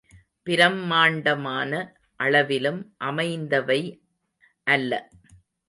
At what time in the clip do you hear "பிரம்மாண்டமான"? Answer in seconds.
0.43-1.71